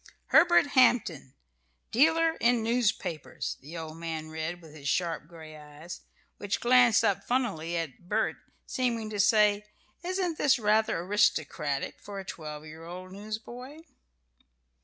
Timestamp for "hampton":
0.69-1.35